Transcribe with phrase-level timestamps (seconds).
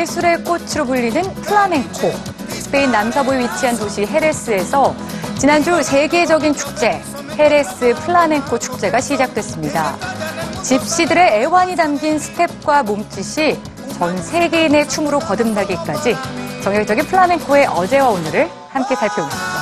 [0.00, 2.10] 예술의 꽃으로 불리는 플라멩코.
[2.48, 4.96] 스페인 남서부에 위치한 도시 헤레스에서
[5.38, 7.02] 지난주 세계적인 축제,
[7.38, 9.96] 헤레스 플라멩코 축제가 시작됐습니다.
[10.62, 13.58] 집시들의 애환이 담긴 스텝과 몸짓이
[13.98, 16.16] 전 세계인의 춤으로 거듭나기까지
[16.62, 19.60] 정열적인 플라멩코의 어제와 오늘을 함께 살펴보겠습니다.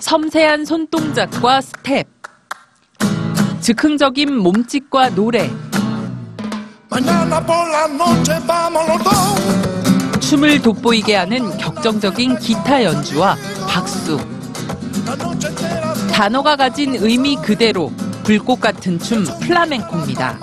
[0.00, 2.13] 섬세한 손동작과 스텝,
[3.64, 5.50] 즉흥적인 몸짓과 노래.
[10.20, 14.18] 춤을 돋보이게 하는 격정적인 기타 연주와 박수,
[16.12, 17.90] 단어가 가진 의미 그대로
[18.22, 20.38] 불꽃 같은 춤 플라멩코입니다.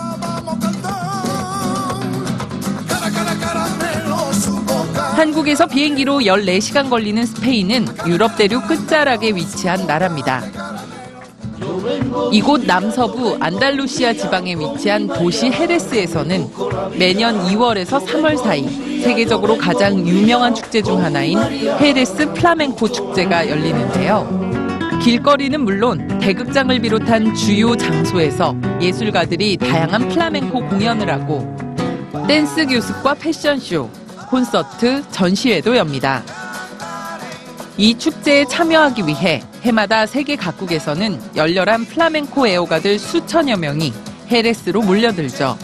[5.15, 10.80] 한국에서 비행기로 14시간 걸리는 스페인은 유럽 대륙 끝자락에 위치한 나라입니다.
[12.31, 16.49] 이곳 남서부 안달루시아 지방에 위치한 도시 헤레스에서는
[16.97, 18.63] 매년 2월에서 3월 사이
[19.01, 24.51] 세계적으로 가장 유명한 축제 중 하나인 헤레스 플라멩코 축제가 열리는데요.
[25.03, 31.55] 길거리는 물론 대극장을 비롯한 주요 장소에서 예술가들이 다양한 플라멩코 공연을 하고
[32.27, 33.89] 댄스 교습과 패션쇼,
[34.29, 36.23] 콘서트, 전시회도 엽니다.
[37.77, 43.93] 이 축제에 참여하기 위해 해마다 세계 각국에서는 열렬한 플라멩코 애호가들 수천여 명이
[44.29, 45.57] 헤레스로 몰려들죠.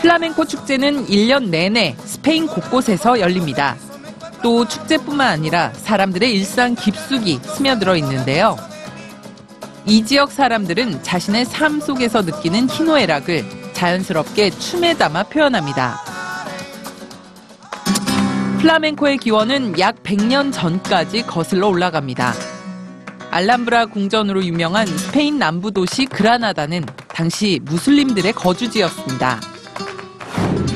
[0.00, 3.76] 플라멩코 축제는 1년 내내 스페인 곳곳에서 열립니다.
[4.42, 8.56] 또 축제뿐만 아니라 사람들의 일상 깊숙이 스며들어 있는데요.
[9.86, 16.00] 이 지역 사람들은 자신의 삶 속에서 느끼는 희노애락을 자연스럽게 춤에 담아 표현합니다.
[18.60, 22.51] 플라멩코의 기원은 약 100년 전까지 거슬러 올라갑니다.
[23.32, 29.40] 알람브라 궁전으로 유명한 스페인 남부 도시 그라나다는 당시 무슬림들의 거주지였습니다.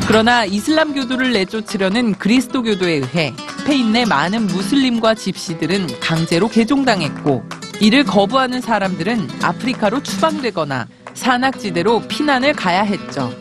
[0.08, 7.44] 그러나 이슬람교도를 내쫓으려는 그리스도교도에 의해 스페인 내 많은 무슬림과 집시들은 강제로 개종당했고
[7.82, 13.34] 이를 거부하는 사람들은 아프리카로 추방되거나 산악지대로 피난을 가야 했죠.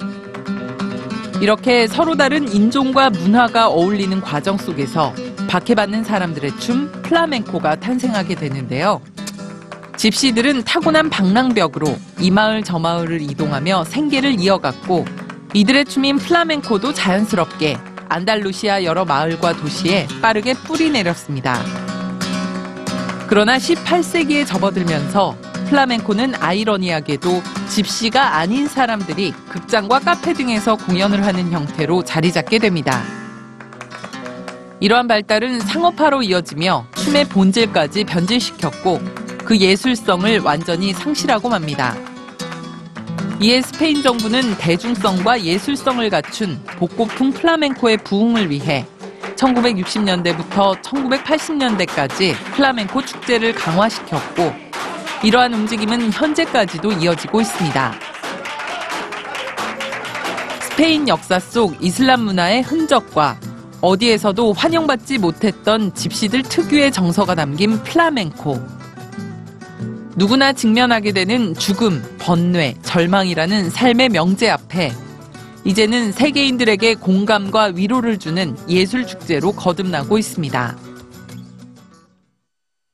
[1.40, 5.14] 이렇게 서로 다른 인종과 문화가 어울리는 과정 속에서
[5.55, 9.01] 박해받는 사람들의 춤 플라멩코가 탄생하게 되는데요.
[9.95, 15.05] 집시들은 타고난 방랑벽으로 이 마을 저 마을을 이동하며 생계를 이어갔고
[15.53, 17.77] 이들의 춤인 플라멩코도 자연스럽게
[18.09, 21.57] 안달루시아 여러 마을과 도시에 빠르게 뿌리 내렸습니다.
[23.27, 25.37] 그러나 18세기에 접어들면서
[25.69, 33.25] 플라멩코는 아이러니하게도 집시가 아닌 사람들이 극장과 카페 등에서 공연을 하는 형태로 자리 잡게 됩니다.
[34.81, 39.00] 이러한 발달은 상업화로 이어지며 춤의 본질까지 변질시켰고
[39.46, 41.96] 그 예술성을 완전히 상실하고 맙니다.
[43.40, 48.85] 이에 스페인 정부는 대중성과 예술성을 갖춘 복고풍 플라멩코의 부흥을 위해
[49.35, 54.53] 1960년대부터 1980년대까지 플라멩코 축제를 강화시켰고
[55.24, 57.94] 이러한 움직임은 현재까지도 이어지고 있습니다.
[60.62, 63.38] 스페인 역사 속 이슬람 문화의 흔적과
[63.85, 68.59] 어디에서도 환영받지 못했던 집시들 특유의 정서가 담긴 플라멩코.
[70.16, 74.91] 누구나 직면하게 되는 죽음, 번뇌, 절망이라는 삶의 명제 앞에
[75.66, 80.78] 이제는 세계인들에게 공감과 위로를 주는 예술 축제로 거듭나고 있습니다.